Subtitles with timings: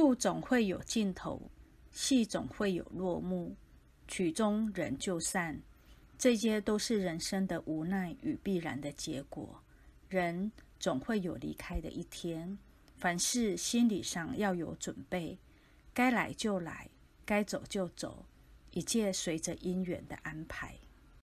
[0.00, 1.50] 路总会有尽头，
[1.92, 3.54] 戏总会有落幕，
[4.08, 5.60] 曲终人就散，
[6.16, 9.62] 这些都是人生的无奈与必然的结果。
[10.08, 12.58] 人总会有离开的一天，
[12.96, 15.38] 凡事心理上要有准备，
[15.92, 16.88] 该来就来，
[17.26, 18.24] 该走就走，
[18.70, 20.74] 一切随着因缘的安排。